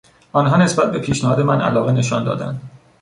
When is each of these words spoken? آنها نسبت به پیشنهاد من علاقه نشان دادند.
آنها 0.33 0.57
نسبت 0.57 0.91
به 0.91 0.99
پیشنهاد 0.99 1.41
من 1.41 1.61
علاقه 1.61 1.91
نشان 1.91 2.23
دادند. 2.23 2.61